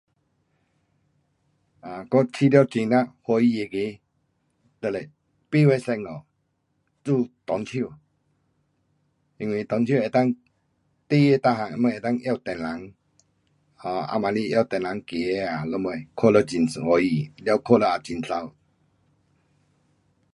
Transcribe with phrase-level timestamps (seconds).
[1.83, 3.99] 啊，我觉得很有欢喜那个
[4.81, 5.11] 就是
[5.51, 6.23] 八月十五，
[7.03, 7.93] 做中秋，
[9.37, 10.33] 因为中秋能
[11.39, 12.93] 够孩儿每样什么能够拿灯笼，
[13.75, 15.13] 啊晚里拿灯笼走
[15.45, 18.51] 啊什么，看了很欢喜，了看了也很美。